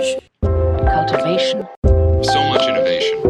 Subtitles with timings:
[0.00, 0.20] Cultivation.
[0.86, 1.66] cultivation,
[2.24, 3.20] So much innovation.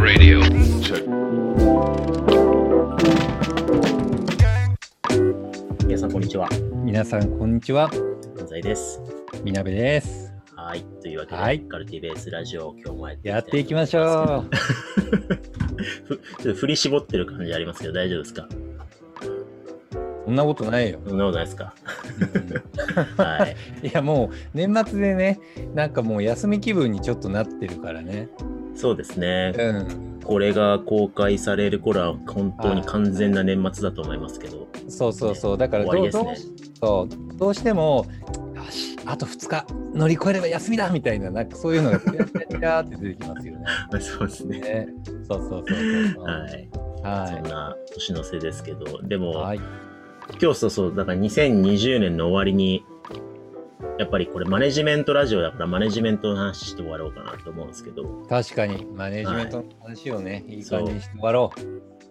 [0.00, 0.40] Radio.
[0.80, 1.04] Check.
[5.86, 6.48] 皆さんこんにちは。
[6.82, 7.90] 皆さん、こんにちは。
[8.38, 9.02] 安西です。
[9.44, 10.32] みなべです。
[10.56, 10.82] はい。
[11.02, 14.00] というわけで、はいカルティベースラジオ、今日もやってやっていきましう。
[14.00, 14.48] ょう。
[16.08, 18.48] ふちょっと振り絞ってる感じありますけど、大丈夫ですか？
[20.28, 21.00] そんなことないよ。
[21.08, 21.72] そんなことないですか？
[23.16, 23.56] はい。
[23.88, 25.40] いや、もう年末でね、
[25.74, 28.28] なんかもう休み気分にちょっとなってるからね。
[28.74, 29.54] そうですね。
[29.58, 30.20] うん。
[30.22, 34.68] これが公開される頃は本当に完全な年末だと思いますけど。
[34.90, 35.58] そうそうそう。
[35.58, 36.24] だからどうねどう
[36.78, 38.04] そうどうしても、
[38.54, 39.64] よし、あと2日
[39.94, 43.64] 乗り越えれば休みだみたいな、なんかそういうのがピラピラピラって出てきますよね。
[43.98, 44.60] そうですね。
[44.60, 44.88] ね
[45.26, 45.78] そうそうそう
[46.14, 46.24] そう。
[46.24, 46.68] はい。
[47.02, 49.18] はそんな年の瀬ですけど、でい。
[49.18, 49.60] も、はい。
[50.40, 52.84] 今日そうそう、だから2020年の終わりに、
[53.98, 61.60] やっぱりこれマネジメントラジオだからマネジメントの話して終わろうかなと思うんですけど、確かに、マネジメントの話をね、い、い感じにして終わろう。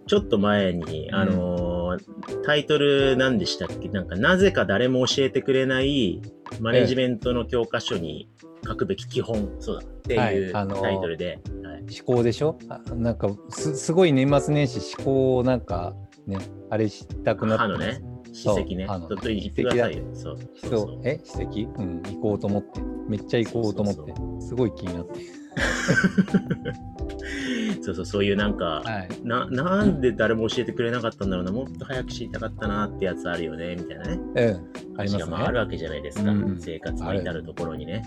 [0.07, 3.87] ちょっと前に、あのータイトル何でしたっけ？
[3.89, 6.21] なんか、なぜか誰も教えてくれない
[6.59, 8.29] マネジメントの教科書に
[8.65, 11.83] 書くべき基本、そうだ、っていうはいあのータイトルで、はい。
[12.05, 12.57] 思考でしょ？
[12.69, 15.93] あなんかすすごい年末年始思考をなんか
[16.27, 16.37] ね。
[16.69, 18.01] あれしたくなって歯のね、
[18.33, 20.03] 歯石ね、ちょっと言ってくださいよ。
[20.13, 20.37] そう。
[20.37, 20.47] そう。
[20.55, 20.97] そそう。
[20.97, 21.19] うえ？
[21.23, 22.01] 史跡うん。
[22.03, 22.81] 行こうと思って。
[23.07, 24.13] めっちゃ行こうと思って。
[24.45, 25.13] すごい気になって。
[27.81, 29.09] そうそう、そういうなんか、はい。
[29.27, 34.19] な、なんで誰も教えてくれなかったんだろうな、もっと早く知りたかったなってやつあるよね、みたいなね。
[34.35, 34.99] うん。
[34.99, 35.35] ありますね。
[35.35, 36.31] ああるわけじゃないですか。
[36.31, 38.03] うん生活の至るところにね、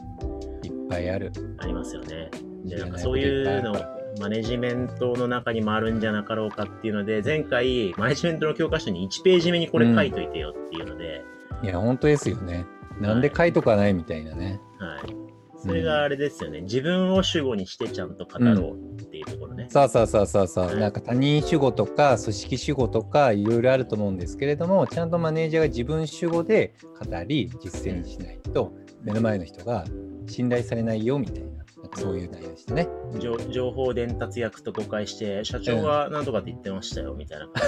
[0.65, 1.33] いっぱいある。
[1.59, 2.31] ありますよね。
[2.65, 3.73] で、なんかそういうの
[4.19, 11.23] マネジメントの中にもあるんじゃなかろうかっていうので、前回、マネジメントの教科書に1ページ目にこれ書いといてよっていうので、
[11.63, 12.65] いや本当ですよね
[13.01, 15.17] なんで書いとかないみたいなねはい。
[15.63, 16.63] それがあれですよね。
[16.63, 19.67] 自分を主語にしてちゃんと語ろうっていうところね。
[19.69, 28.73] そうそうそうそうそはいうなんか他人主語とか組織主語とかいろいろあると思うんですけれどもちゃんとマネージャーが自分主語で語り実践しないと
[29.03, 29.85] 目の前の人が
[30.27, 31.60] 信頼されないよみたいな
[31.95, 32.89] そういう内容でしたね。
[33.19, 37.63] 情情報伝達役と誤解して、社長が何とかって言ってましたよみたいな感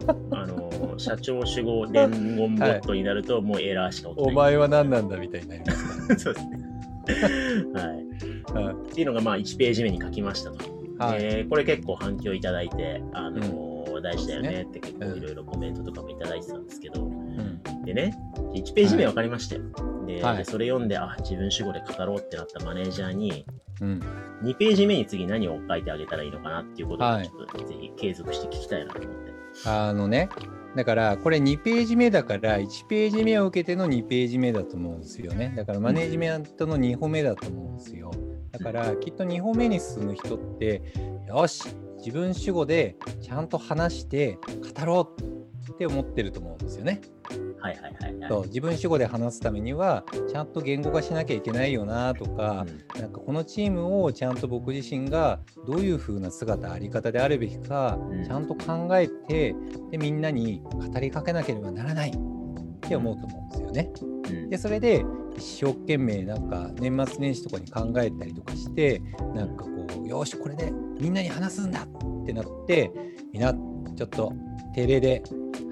[0.00, 4.32] じの、 あの、社長主語伝言ボットになると、もうエラーしか起きない。
[4.32, 6.18] お前は何なんだみたいになりますか？
[6.18, 6.58] そうですね。
[7.74, 7.84] はい。
[8.54, 8.60] ら。
[8.62, 10.56] はいっていうのがまあ1ページ目に書きましたと。
[10.98, 13.68] はいえーこれ結構反響いただいて、あのー
[14.00, 17.17] 大事だよねって結構いろいろコメントとかもいただいてたんですけど、うん
[17.84, 18.14] でね、
[18.54, 19.62] 1ページ目分かりましたよ。
[20.06, 20.38] ではい。
[20.38, 23.44] でそれ読んで、あ、自分主語で語ろうってなったマネージャーに、
[23.80, 24.02] うん。
[24.42, 27.26] 2ページ目に次何を書いてあげたらいいのかなっていうことをはい。
[27.26, 29.28] ちょっとぜひ継続して聞きたいなと思って。
[29.66, 30.28] あのね
[30.76, 35.52] だからこれ2ページ目だから1ページ目を受けての2ページ目だと思うんですよね。
[35.56, 38.12] だからマネージメントの2歩目だと思うんですよ。
[38.52, 40.82] だからきっと2歩目に進む人って
[41.26, 41.64] よし
[41.98, 44.38] 自分主語でちゃんと話して
[44.76, 45.37] 語ろう
[45.72, 47.00] って思ってると思うんですよね。
[47.60, 48.30] はいはいはいはい。
[48.30, 52.66] そう自分主語で話すためにはちゃんと言語化しなきゃいけないよなとか、
[52.98, 59.54] なんかこのチームをちゃんと僕自身がどういう風な姿あり方であるべきか、うんちゃんと考えて
[59.90, 62.12] でみんなに語りかけなければならないっ
[62.80, 63.90] て思うと思うんですよね。
[64.02, 65.04] うんうんでそれで
[65.36, 69.00] 一生懸命なんか年末年始とかに考えたりとかして
[69.34, 72.90] なんかこうよしこれでみんなに話すんだってなって
[73.32, 74.32] みんなちょっと
[74.74, 75.22] 定例で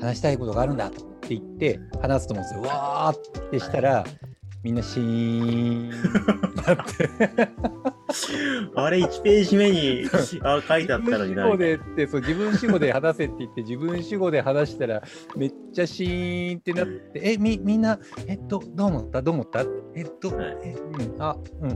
[0.00, 2.62] 話したいことがあるんだって言って話すと思うんですよ。
[2.62, 4.04] わーってしたら
[4.62, 7.48] みんなシーンってなって。
[8.76, 10.04] あれ1ページ目に
[10.42, 15.02] あ書いてあったのにな自分主語でってそう自分主語で話せって言って自分主語で話したら
[15.36, 19.22] めっちゃシーンってなってえみみんなえっとどう思った？
[19.22, 19.64] どう思った？
[19.94, 21.70] えっと、はいえうんあうん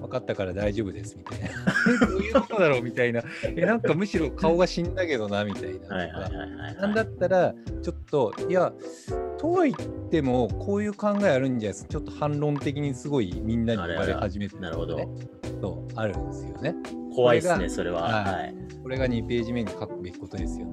[0.00, 1.46] 分かったから大丈夫ですみたいな
[2.04, 6.76] えどういうことだろうみたいなえなんかむしろ顔が死んだけどなみたいなはいはいはいはいはい。
[6.76, 8.72] なんだったらちょっといや
[9.38, 9.76] とは言っ
[10.10, 14.98] てもこういう考えあるんじゃないですかちょっと反論的にすごいみんなに言われ始めてなるほど。
[15.60, 16.74] そうあるんですよね。
[17.14, 18.02] 怖いですね、それは。
[18.02, 18.54] はいはい。
[18.82, 20.66] これが2ページ目に書くべきことですよ。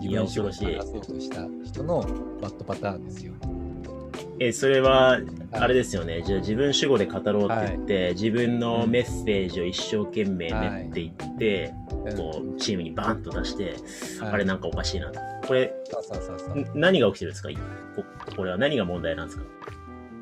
[0.00, 2.02] 自分主語恐ろしいで話そうとした人の
[2.40, 3.32] バッドパターンですよ。
[4.40, 5.18] え、それは、
[5.52, 6.22] あれですよね。
[6.22, 11.08] じゃあ自分主語で語ろうって言って、自分のメッセージを一生懸命練ってい。
[11.08, 12.16] って、うん。
[12.16, 13.74] こう、チームにバーンと出して、
[14.22, 14.32] はい。
[14.34, 15.10] あれなんかおかしいな。
[15.46, 15.74] これ、
[16.74, 17.48] 何が起きてるんですか？
[17.96, 18.04] こ
[18.36, 19.44] これは何が問題なんですか？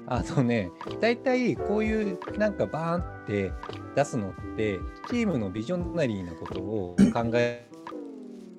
[0.08, 0.70] あのね、
[1.00, 3.52] 大体こういうなんかバーンって
[3.96, 4.78] 出すのって、
[5.08, 7.66] チームのビジョナリーなことを考え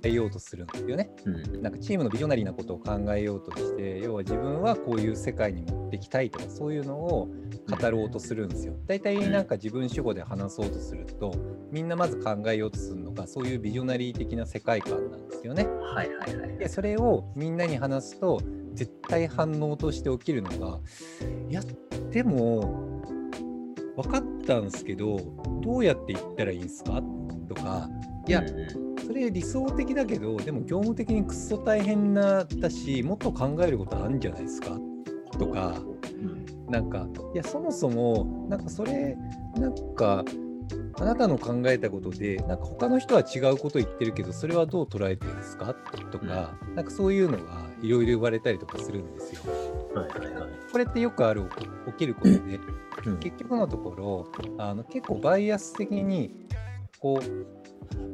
[0.07, 1.09] えようとするんですよね。
[1.25, 1.61] うん。
[1.61, 7.29] なんかチームのビジョナリーなことを考えようとして要は自分はこういう世界に持ってきたいとかそういうのを
[7.69, 8.73] 語ろうとするんですよ。
[8.87, 11.33] 大体なんか自分主語で話そうとすると
[11.71, 15.65] みんなまず考えようとするのがそういうビジョナリー的な世界観なんですよね。
[15.65, 16.57] はいはいはい。
[16.57, 18.41] でそれをみんなに話すと
[18.73, 20.79] 絶対反応として起きるのが
[21.49, 21.61] いや
[22.11, 23.01] でも
[23.95, 25.19] 分かったんですけど
[25.61, 27.01] どうやって言ったらいいんですか？
[27.49, 27.89] とか
[28.27, 34.77] いやうんうんそれ理想的だけどでも業務的にくっそ大変なだしもっと考えることあるんじゃないですか？
[35.39, 35.81] とか
[36.11, 36.45] うん。
[36.69, 39.15] なんかいやそもそもなんかそれ
[39.55, 40.25] なんか
[40.99, 45.73] あなたの考えたことでなんか他の人は違うこと言ってるけどそれはどう捉えてるんですか？
[46.11, 49.41] とか、なんかそういうのがいろいろ言われたりとかするんですよ。
[49.95, 50.51] はいはいはい。
[50.69, 51.43] これってよくある
[51.87, 52.59] 起きることで、
[53.05, 53.17] うん。
[53.19, 54.27] 結局のところ
[54.57, 56.35] あの結構バイアス的に
[56.99, 57.66] こう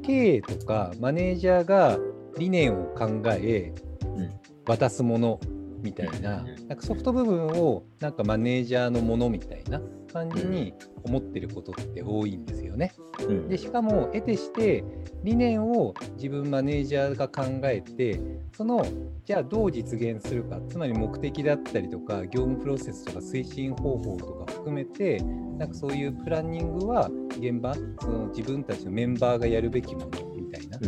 [0.04, 1.98] 経営とかマネージャーが
[2.38, 3.74] 理念を考え
[4.18, 4.30] うん。
[4.65, 5.39] 渡すもの
[5.83, 6.68] みたいなうん。
[6.68, 9.81] なんかソフト部分をなんかマネージャーのものみたいな
[10.12, 12.94] 感じに思ってることって多いんですよね。
[13.19, 13.47] うん。
[13.50, 14.83] でしかも得てして
[15.24, 18.19] 理念を自分マネージャーが考えて
[18.56, 18.85] その
[19.25, 25.19] じゃあどう実現するかつまり目的だったりとか業務プロセスとか推進方法とか含めて
[25.57, 30.32] なんかそういうプランニングは現場その自分たちのメンバーがやるべきもの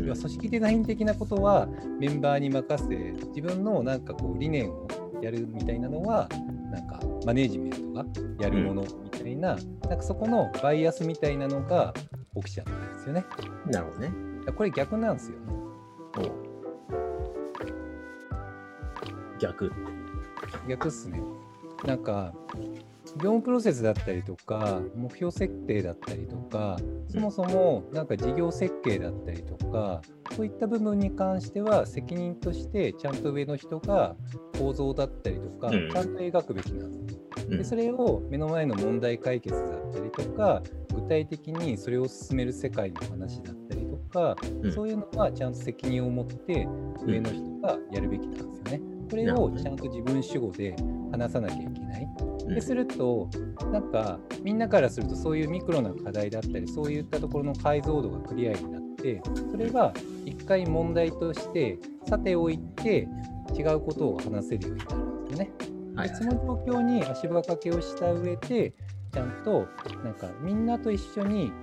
[0.03, 1.68] 要は組織デザイン的なことは
[2.00, 2.95] メンバーに任せ
[3.36, 4.88] 自分のなんかこう理念を
[5.21, 6.27] やるみたいなのは
[6.71, 8.06] なんかマネージメントが
[8.39, 11.94] やるものみたいな,、なんかそこのバイアスみたいなのが
[12.36, 13.25] 起きちゃったんですよね。
[13.68, 14.12] なるほどね。
[14.56, 15.45] これ逆なんですよね。
[19.39, 19.71] 逆。
[20.68, 21.21] 逆っすね。
[21.86, 22.33] なんか
[23.15, 26.77] 業務プロセスだったりとか目標設定だったりとか
[27.09, 30.01] そもそもなんか事業設計だったりとか
[30.35, 34.15] そういった部分に関しては責任としてちゃんと上の人が
[34.59, 37.19] 構造だったりとかうんちゃんと描くべきなんです。
[37.19, 37.25] うん
[37.57, 40.63] でそれを目の前の問題解決だったりとか
[40.95, 46.67] 具体的にそれを進める世界の話だったりとか、うんそういうのはちゃんと責任を持って
[47.06, 48.81] 上の人がやるべきなんですよね。
[49.09, 50.75] これをちゃんと自分主語で
[51.12, 52.07] 話さなきゃいけない。
[52.47, 53.30] うんですると
[53.71, 59.21] なんかみんなからするとそういうミクロな課題だったりそういったところの解像度がクリアになって
[59.51, 59.94] それが
[60.25, 63.07] 一回問題としてさておいて
[63.57, 65.51] 違うことを話せるようになるんですよね。
[65.95, 68.74] はいでその状況に足場掛けをした上で
[69.13, 69.65] ちゃんと
[70.03, 71.53] なんかみんなと一緒に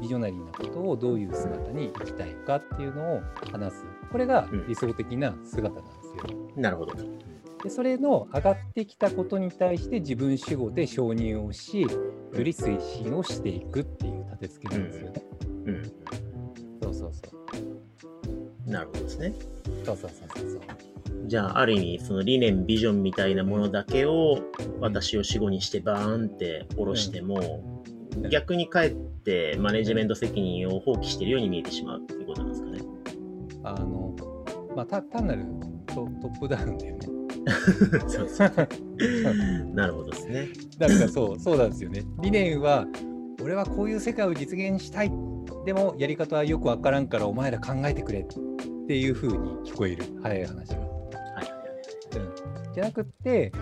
[0.00, 3.20] ビジョナリーなことをどういう姿に生きたいかっていうのを
[3.50, 6.52] 話すこれが理想的な姿なんですよ。
[6.56, 6.94] なるほど。
[7.62, 11.88] でそれの上がってきたことに対して自分主語で承認をしよ
[12.34, 15.22] り推進をしていくっていう立て付けなんですよね。
[15.66, 15.84] うん。
[16.82, 17.30] そうそうそ
[18.66, 19.32] うなるほどですね。
[19.84, 20.60] そうそうそうそうそう。
[21.26, 24.40] じゃあ、ある意味、その理念、ビジョンみたいなものだけを
[24.80, 27.78] 私を死後にしてバーンって下ろしても、ん
[28.30, 32.78] 逆にかえってマネジメント責任を放棄しているように見えてしまうっていうことなんですかね。
[33.62, 34.16] あの
[34.74, 35.44] まあた単なる
[35.86, 37.17] トトップダウンだよね。
[38.06, 38.50] そうそう。
[39.74, 40.48] なるほどですね。
[40.78, 42.04] だからそう、そうなんですよね。
[42.20, 42.86] 理念は、
[43.42, 45.12] 俺はこういう世界を実現したい。
[45.64, 48.26] でも、やり方はよくわからんから、お前ら考えてくれっ
[48.86, 49.34] ていう風に
[49.64, 50.04] 聞こえる。
[50.22, 50.76] 早い話が。
[50.78, 50.88] はい。
[52.16, 53.52] うん、じゃなくって、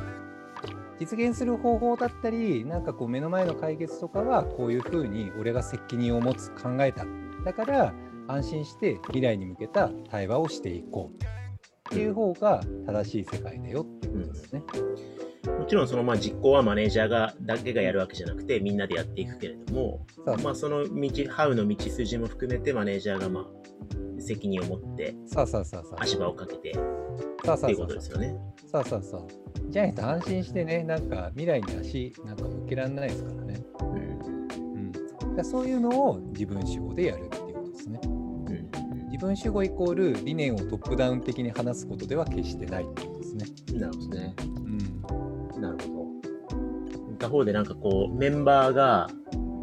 [0.98, 7.05] 実現する方法だったり、なんかこう目の前の解決とかは、こういう風に俺が責任を持つ、考えた。
[7.44, 7.94] だから、
[8.28, 11.35] 安心して未来に向けた対話をしていこう。
[11.86, 14.62] っていう方が正しい世界だよっていうことですね。
[15.58, 23.46] もちろんそのまあ実行はマネージャーがだけがやるわけじゃなくてみんなでやっていくけれども、さまあその道、ハウの道筋も含めてマネージャーがまあ
[24.20, 26.02] 責任を持ってあ、さあさあさあさあ。
[26.02, 27.86] 足場をかけてっていうこ。
[27.86, 28.36] とですよね。
[28.70, 29.70] そうそうそう。
[29.70, 33.64] じゃないと安心してね、なんか未来に足なんか向けられないですからね。
[33.81, 35.44] うんうん。
[35.44, 38.00] そういうのを自分主語でやるっていうことですね。
[39.17, 43.46] うん自分主語イコール理念をトップダウン的に話すことでは決してないってことですね。
[43.73, 44.35] なるほどね。
[45.55, 45.61] うん。
[45.63, 47.17] なるほど。
[47.19, 49.08] 他方でなんかこう、メンバーが、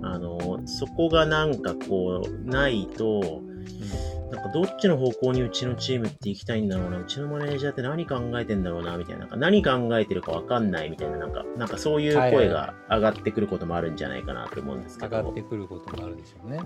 [0.02, 3.44] あの、そこがなんかこう、ないと、
[4.34, 16.60] なんかどっちの方向にうちのチームって行きたいんだろうな、うちのマネージャーって何考えてんだろうな、みたいな、なんか何考えてるかわかんないみたいな、なんか、なんかそういう声が上がってくることもあるんじゃないかなと思うんですけど上がって、くることもあるでしょうね。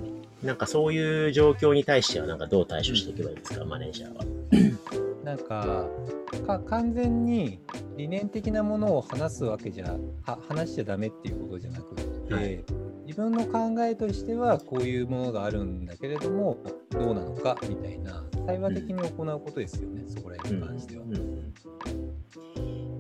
[0.44, 4.24] なんかそういう状況に対しては、なんかどう対処していけばいいですか、マネージャーは。
[5.26, 5.90] なんか
[6.48, 7.60] か完全に
[7.98, 12.64] 理念的なものを話すわけじゃは話しちゃダメっていうことじゃなくって、はい。
[13.06, 16.58] 自分の考えとしてはこういうものがあるんだけれども
[16.90, 21.04] どうなのかみたいな対話的に行うことですよね、そこら辺に関しては。
[21.04, 21.54] うん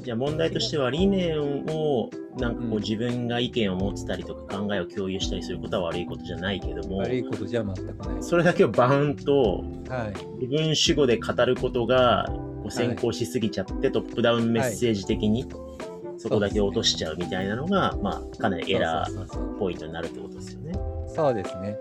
[0.03, 2.81] じゃあ問題としては理念をなんかこううん。
[2.81, 8.23] 自分が意見を持ってたりとか考えを共有したりすることは悪いことじゃないけども悪いことじゃ全くない。
[8.23, 15.45] それだけをバーンとはい、自分主語で語ることがこう先行しすぎちゃって、トップダウンメッセージ的に
[16.17, 20.73] そこだけ落としちゃうみたいなのが、まあ、かなりエラーポイントになるってことですよね。
[21.07, 21.77] そうですね。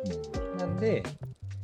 [0.59, 1.02] なんで、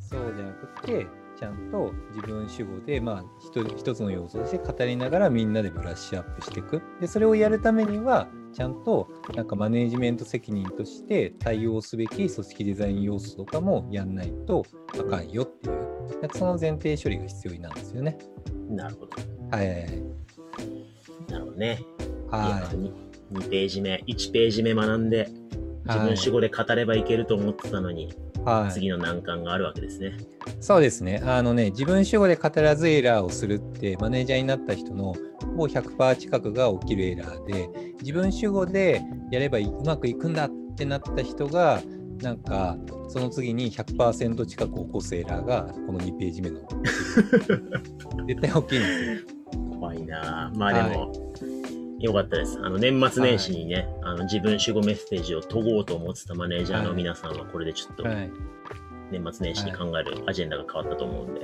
[0.01, 1.07] そうじゃなくて、
[1.39, 6.83] ちゃんと自分主語で、まあ、一つ一つの要素として語りながらみんなでブラッシュアップしていく。
[7.01, 14.63] で、それをやるためには、ちゃんとなんかマネージメント責任として対応すべき組織デザイン要素とかもやんないと
[14.99, 18.19] あかんよっていう、なんかその前提処理が必要になるんですよね。
[18.69, 19.57] なるほど。
[19.57, 19.87] はい。
[21.29, 21.81] なるほどね。
[22.33, 22.93] はいやに
[23.33, 25.29] 2ページ目、1ページ目学んで、
[25.85, 28.13] 自分主語で語ればいけると思ってたのに、
[28.45, 30.17] はい、次の難関があるわけですね。
[30.61, 31.23] そうですね。
[31.25, 37.69] あのね、自分主語で語らずエラーをするって、マネージャーになった人のほぼ100%近くが起きるエラーで、
[38.01, 41.83] 自分主語でやればいうまくいくんだってなった人が、
[42.23, 46.61] なんか、その次に100%近く起こすエラーが、この2ページ目の。
[48.27, 49.43] 絶対大きいんですよ。
[49.79, 51.13] 怖いなぁまあでも、
[52.03, 52.59] よかったです。
[52.61, 58.31] あの、年末年始にね、あの自分主語メッセージを研ごうと思ってたマネージャーの皆さんは、これでちょっとはい。
[59.13, 61.43] 年末年始に考えるアジェンダが変わったと思うんで。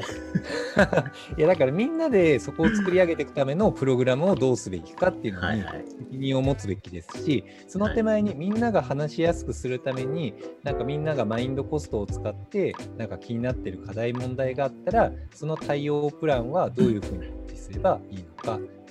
[1.37, 5.63] いや、だからみんなでそこを作り上げていくためのプログラムをどうすべきかっていうのに。
[5.63, 10.35] 責任を持つべきですし、その手前にみんなが話しやすくするために、
[10.65, 18.38] なんかみんながマインドコストを使って、なんか気になってる課題問題があったら、その対応プランはどういうふうにすればいいのか。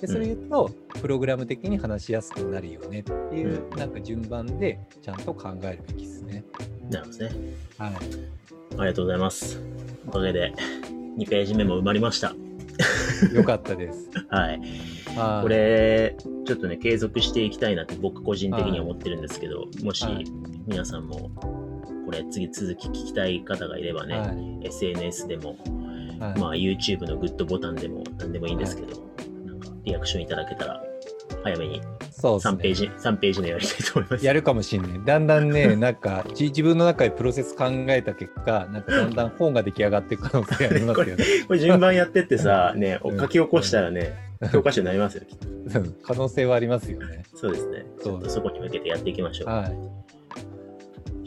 [0.00, 6.44] で、それ言うと、プログラム的に話しやすくなるよねっていう、うんなんか順番でちゃんと考えるべきですね。
[6.90, 7.30] なるほどね。
[7.78, 7.92] はい。
[7.92, 9.60] ありがとうございます。
[10.06, 10.52] おかげで
[11.18, 12.34] 2ページ目も埋まりました。
[13.34, 14.08] よかったです。
[14.30, 14.60] はい。
[15.16, 20.24] はいこれ、ちょっとね、継続していきたいなって僕個人的には思ってるんですけど、もしはい
[20.66, 21.30] 皆さんも
[22.04, 25.56] これ次続き聞きたい方がいればね、はい SNS でも、
[26.20, 29.02] はいまあ YouTube のグッドボタンでも何でもいいんですけど、
[29.88, 30.82] リアクションいただけたら
[31.42, 31.80] 早めに
[32.10, 32.54] そうですね。
[32.54, 34.26] 3ページ、3ページ目やりたいと思います。
[34.26, 35.04] やるかもしんない。
[35.04, 41.24] だんだんね、 なんかじ自分の中でプロセス考えた結果、なんかだんだん本が出来上がっていく可能性ありますよね。
[41.46, 44.16] これ順番やってってさ、 ね、うん書き起こしたらね、
[44.52, 45.48] 教科書になりますよ、きっと。
[45.48, 47.22] うん可能性はありますよね。
[47.34, 47.84] そうですね。
[48.00, 49.48] ちそうょっとそこに向けてやっていきましょう。
[49.48, 49.98] はい。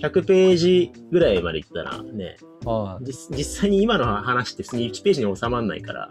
[0.01, 6.09] 100ページぐらいまでいったらね、あ実実際に今の話って普通に1ページに収まらないから、あ、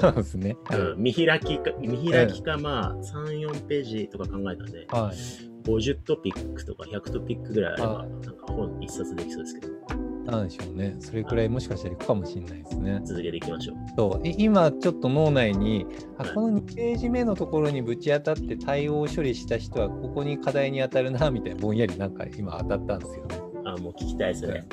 [0.00, 0.56] そうですね。
[0.72, 5.16] うん、見開きか、見開きかまあ3、4ページとか考えたんで、はい。
[5.66, 9.72] 50トピックとか100トピックぐらいあれば、はいなんか本一冊できそうですけど、
[10.30, 10.96] なんでしょうね。
[11.00, 13.00] それくらいもしかしたらいくかもしれないですね。
[13.04, 13.76] 続けていきましょう。
[13.96, 15.86] そうい今ちょっと脳内に
[16.18, 23.45] あはいこの2ページ目のところにぶち当たって対応処理した人はここに課題に当たるなみたいなぼんやりなんか今当たったんですよね。
[23.76, 24.64] あ、もう聞きたいそれ。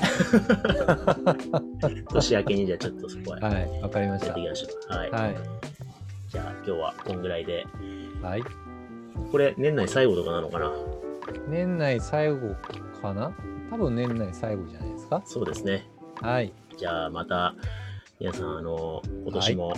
[2.12, 4.44] 年明けにじゃあちょっとそこはやはい、わかりましたってい。
[4.44, 4.94] きましょう。
[4.98, 5.12] はい。
[5.12, 5.36] はい。
[6.30, 7.66] じゃあ今日はこんぐらいで、
[8.22, 8.44] はい。
[9.32, 10.72] これ年内最後とかなのかな？
[11.48, 12.56] 年内最後
[13.02, 13.32] かな？
[13.70, 15.22] 多分年内最後じゃないですか？
[15.26, 15.88] そうですね。
[16.22, 16.52] はい。
[16.78, 17.56] じゃあまた、
[18.20, 19.74] 皆さん、あの、今年も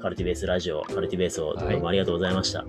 [0.00, 2.64] カルティベースラジオ、カルティベースをどうもありがとうございました。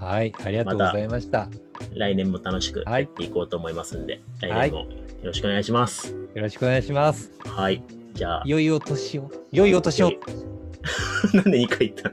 [0.00, 0.34] はい。
[0.44, 1.48] ありがとうございました。
[1.94, 4.86] 来年も楽しくやはいっていこうと思いますんで、はい来年も
[5.24, 6.14] よろしくお願いします。
[6.34, 7.32] よろしくお願いします。
[7.46, 7.82] はい。
[8.12, 9.30] じゃあ、良いお年を。
[9.52, 10.12] 良いお年を。
[11.32, 12.12] なんで2回言った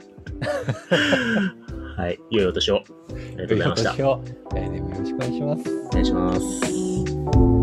[2.02, 2.18] はい。
[2.30, 2.76] 良いお年を。
[2.76, 2.80] あ
[3.36, 3.96] りがとうございました。
[3.96, 4.54] 良いお年を。
[4.54, 5.86] 来年もよろしくお願いします。
[5.86, 7.61] お願いします。